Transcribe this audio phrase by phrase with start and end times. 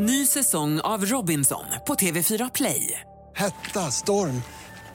[0.00, 3.00] Ny säsong av Robinson på TV4 Play.
[3.36, 4.42] Hetta, storm,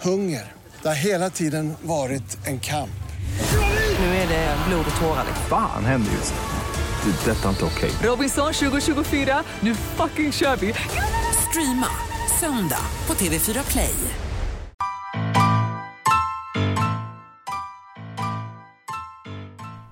[0.01, 0.51] hunger.
[0.81, 3.03] Det har hela tiden varit en kamp.
[3.99, 5.25] Nu är det blod och tårar.
[5.49, 7.11] Fan händer just nu.
[7.11, 7.31] Det.
[7.31, 7.91] Detta är inte okej.
[8.03, 10.73] Robinson 2024, nu fucking kör vi!
[11.49, 11.87] Streama
[12.39, 13.95] söndag på TV4 Play.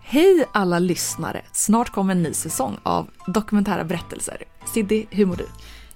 [0.02, 1.42] Hej alla lyssnare!
[1.52, 4.44] Snart kommer en ny säsong av dokumentära berättelser.
[4.74, 5.48] Siddi, hur mår du?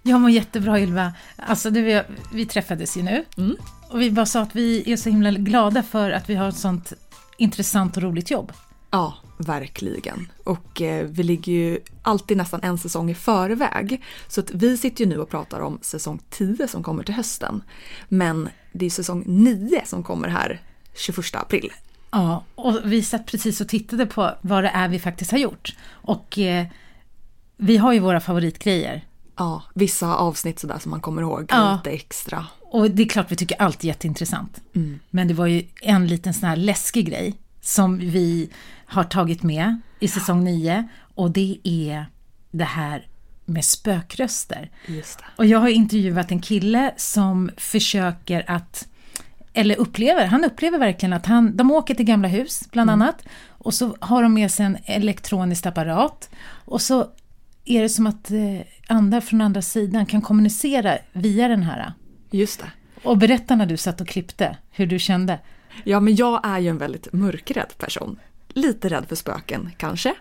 [0.04, 1.14] Jag mår jättebra Ylva.
[1.36, 3.56] Alltså, du, vi, träffades ju nu Mm.
[3.90, 6.58] och vi bara sa att vi är så himla glada för att vi har ett
[6.58, 6.94] sånt
[7.38, 8.52] intressant och roligt jobb.
[8.92, 10.28] Ja, verkligen.
[10.44, 14.04] Och eh, vi ligger ju alltid nästan en säsong i förväg.
[14.28, 17.64] Så att vi sitter ju nu och pratar om säsong 10 som kommer till hösten.
[18.10, 20.62] Men det är säsong 9 som kommer här
[20.96, 21.72] 21 april.
[22.12, 25.76] Ja, och vi satt precis och tittade på vad det är vi faktiskt har gjort.
[25.92, 26.66] Och eh,
[27.58, 29.06] vi har ju våra favoritgrejer.
[29.38, 31.74] Ja, vissa avsnitt sådär som man kommer ihåg Ja.
[31.78, 32.46] lite extra.
[32.62, 34.62] Och det är klart vi tycker allt är jätteintressant.
[34.76, 35.00] Mm.
[35.10, 38.50] Men det var ju en liten sån här läskig grej som vi
[38.86, 40.88] har tagit med i säsong 9.
[41.16, 42.06] Och det är
[42.52, 43.08] det här
[43.46, 44.72] med spökröster.
[45.36, 48.88] Och jag har intervjuat en kille som försöker att,
[49.54, 53.24] eller upplever, han upplever verkligen att han, de åker till gamla hus bland annat.
[53.48, 56.30] Och så har de med sig en elektronisk apparat.
[56.66, 57.08] Och så
[57.66, 61.94] är det som att eh, andra från andra sidan kan kommunicera via den här.
[62.32, 62.72] Just det.
[63.04, 65.40] Och berätta när du satt och klippte, hur du kände.
[65.84, 68.20] Ja, men jag är ju en väldigt mörkrädd person.
[68.50, 70.16] Lite rädd för spöken kanske.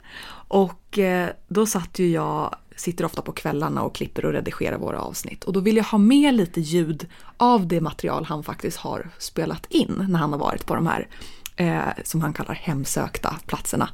[0.49, 5.01] Och eh, då satt ju jag, sitter ofta på kvällarna och klipper och redigerar våra
[5.01, 5.45] avsnitt.
[5.45, 9.67] Och då vill jag ha med lite ljud av det material han faktiskt har spelat
[9.67, 11.09] in när han har varit på de här,
[11.57, 13.89] eh, som han kallar hemsökta platserna.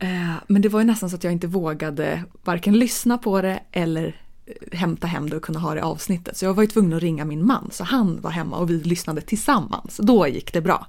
[0.00, 3.60] Eh, men det var ju nästan så att jag inte vågade varken lyssna på det
[3.72, 6.36] eller eh, hämta hem det och kunna ha det i avsnittet.
[6.36, 8.82] Så jag var ju tvungen att ringa min man, så han var hemma och vi
[8.82, 10.00] lyssnade tillsammans.
[10.02, 10.86] Då gick det bra.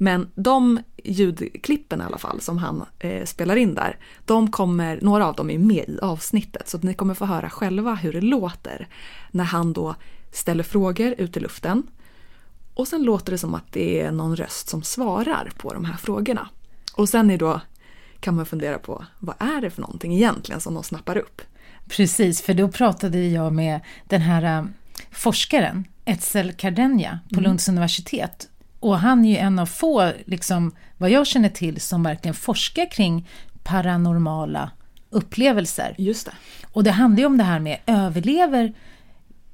[0.00, 5.26] Men de ljudklippen i alla fall som han eh, spelar in där, de kommer, några
[5.26, 6.68] av dem är med i avsnittet.
[6.68, 8.88] Så att ni kommer få höra själva hur det låter
[9.30, 9.94] när han då
[10.32, 11.82] ställer frågor ut i luften.
[12.74, 15.96] Och sen låter det som att det är någon röst som svarar på de här
[15.96, 16.48] frågorna.
[16.94, 17.60] Och sen är då,
[18.20, 21.42] kan man fundera på, vad är det för någonting egentligen som de snappar upp?
[21.88, 24.74] Precis, för då pratade jag med den här um,
[25.10, 28.48] forskaren, Etzel Cardenja på Lunds universitet.
[28.80, 32.90] Och han är ju en av få, liksom, vad jag känner till, som verkligen forskar
[32.90, 33.28] kring
[33.62, 34.70] paranormala
[35.10, 35.94] upplevelser.
[35.98, 36.32] Just det.
[36.72, 38.74] Och det handlar ju om det här med, överlever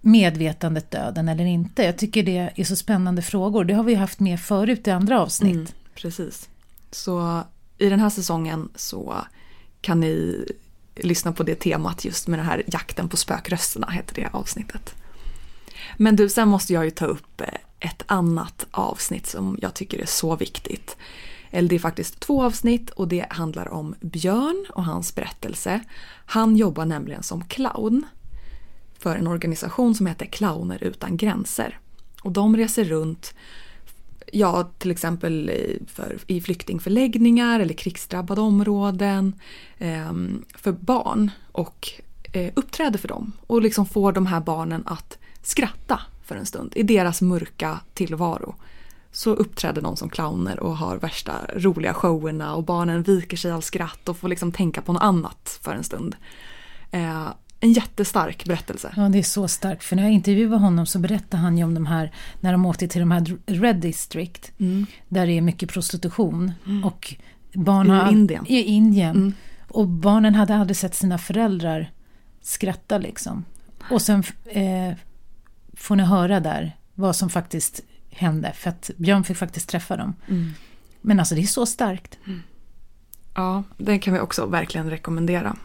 [0.00, 1.82] medvetandet döden eller inte?
[1.82, 3.64] Jag tycker det är så spännande frågor.
[3.64, 5.54] Det har vi haft med förut i andra avsnitt.
[5.54, 6.48] Mm, precis.
[6.90, 7.42] Så
[7.84, 9.16] i den här säsongen så
[9.80, 10.44] kan ni
[10.96, 14.94] lyssna på det temat just med den här jakten på spökrösterna, heter det avsnittet.
[15.96, 17.48] Men du, sen måste jag ju ta upp eh,
[17.80, 20.96] ett annat avsnitt som jag tycker är så viktigt.
[21.50, 25.80] Eller det är faktiskt två avsnitt och det handlar om Björn och hans berättelse.
[26.26, 28.06] Han jobbar nämligen som clown
[28.98, 31.78] för en organisation som heter Clowner utan gränser.
[32.22, 33.34] Och de reser runt
[34.36, 39.32] Ja, till exempel i, för, i flyktingförläggningar eller krigsdrabbade områden
[39.78, 40.12] eh,
[40.54, 41.90] för barn och
[42.32, 46.72] eh, uppträder för dem och liksom får de här barnen att skratta för en stund
[46.76, 48.54] i deras mörka tillvaro.
[49.12, 53.60] Så uppträder någon som clowner och har värsta roliga showerna och barnen viker sig av
[53.60, 56.16] skratt och får liksom tänka på något annat för en stund.
[56.90, 57.28] Eh,
[57.64, 58.92] en jättestark berättelse.
[58.96, 59.84] Ja, det är så starkt.
[59.84, 62.88] För när jag intervjuade honom så berättade han ju om de här, när de åkte
[62.88, 64.52] till de här Red District,
[65.08, 66.52] där det är mycket prostitution.
[66.84, 67.14] Och
[67.54, 68.46] barn I har, Indien.
[68.46, 69.34] I Indien.
[69.68, 71.92] Och barnen hade aldrig sett sina föräldrar
[72.42, 73.44] skratta liksom.
[73.90, 74.94] Och sen eh,
[75.76, 78.52] får ni höra där vad som faktiskt hände.
[78.52, 80.14] För att Björn fick faktiskt träffa dem.
[81.00, 82.18] Men alltså det är så starkt.
[83.34, 85.56] Ja, den kan vi också verkligen rekommendera.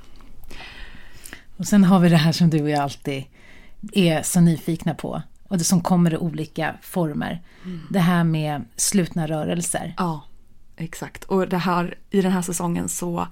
[1.60, 3.24] Och sen har vi det här som du och jag alltid
[3.94, 5.22] är så nyfikna på.
[5.48, 7.42] Och det som kommer i olika former.
[7.90, 9.94] Det här med slutna rörelser.
[9.98, 10.24] Ja,
[10.78, 11.24] exakt.
[11.24, 13.28] Och det här, i den här säsongen så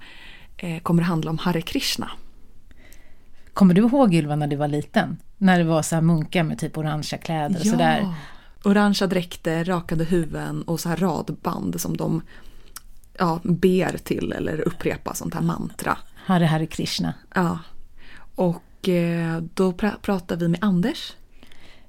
[0.56, 2.10] eh, kommer det handla om Hare Krishna.
[3.52, 5.16] Kommer du ihåg Ylva när du var liten?
[5.38, 8.14] När det var så här munkar med typ orangea kläder och sådär.
[8.64, 12.22] Orangea dräkter, rakade huvuden och så här radband som de
[13.18, 15.98] ja, ber till eller upprepar sånt här mantra.
[16.26, 17.14] Hare Hare Krishna.
[17.34, 17.58] Ja.
[18.38, 21.12] Och eh, då pra- pratar vi med Anders.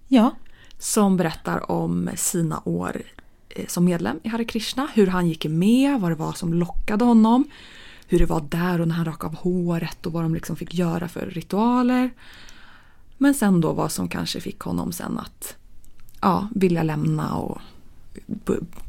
[0.07, 0.35] Ja,
[0.79, 3.01] som berättar om sina år
[3.49, 7.05] eh, som medlem i Hare Krishna, hur han gick med, vad det var som lockade
[7.05, 7.43] honom,
[8.07, 10.73] hur det var där och när han rakade av håret och vad de liksom fick
[10.73, 12.09] göra för ritualer.
[13.17, 15.55] Men sen då vad som kanske fick honom sen att
[16.21, 17.61] ja, vilja lämna och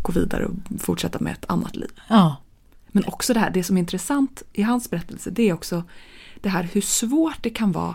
[0.03, 1.91] gå vidare och fortsätta med ett annat liv.
[2.09, 2.37] Ja,
[2.93, 5.85] Men också det här, det som är intressant i hans berättelse det är också
[6.41, 7.95] det här hur svårt det kan vara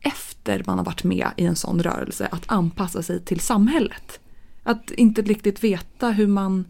[0.00, 4.20] efter man har varit med i en sån rörelse att anpassa sig till samhället.
[4.62, 6.64] Att inte riktigt veta hur man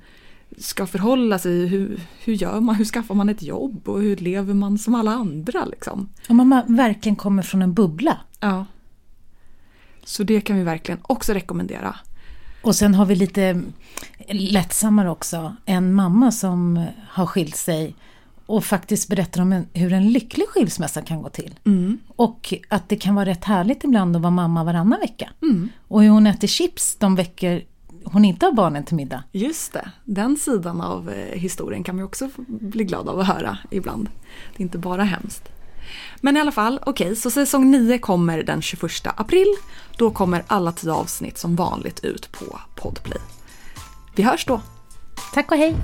[0.59, 4.55] ska förhålla sig, hur, hur gör man, hur skaffar man ett jobb och hur lever
[4.55, 6.09] man som alla andra liksom.
[6.29, 8.21] om man verkligen kommer från en bubbla.
[8.41, 8.67] Ja.
[10.05, 11.97] Så det kan vi verkligen också rekommendera.
[12.63, 13.63] Och sen har vi lite
[14.29, 15.57] lättsammare också.
[15.65, 17.95] En mamma som har skilt sig
[18.47, 21.55] och faktiskt berättar om en, hur en lycklig skilsmässa kan gå till.
[22.17, 25.31] Och att det kan vara rätt härligt ibland att vara mamma varannan vecka.
[25.89, 27.63] Och hur hon äter chips de veckor
[28.05, 29.25] hon inte har barnen till middag.
[29.33, 33.59] Just det, den sidan av eh, historien kan vi också bli glada av att höra
[33.71, 34.09] ibland.
[34.57, 35.49] Det är inte bara hemskt.
[36.21, 39.55] Men i alla fall, okej, så säsong 9 kommer den 21 april.
[39.97, 43.21] Då kommer alla tio avsnitt som vanligt ut på Podplay.
[44.15, 44.61] Vi hörs då!
[45.35, 45.77] Tack och hej!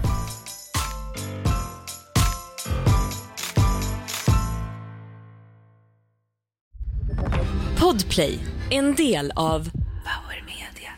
[7.81, 8.39] Podplay,
[8.71, 9.71] en del av
[10.05, 10.93] Power Media.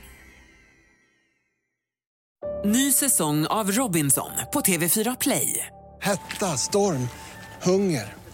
[2.65, 5.67] Ny säsong av Robinson på TV4 Play.
[6.01, 7.09] Hetta, storm,
[7.63, 8.20] hunger.